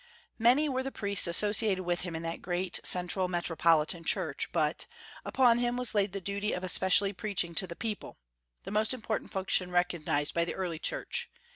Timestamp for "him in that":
2.01-2.41